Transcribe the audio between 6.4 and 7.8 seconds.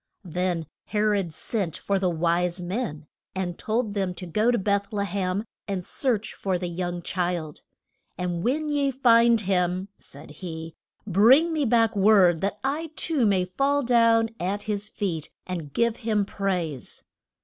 the young child.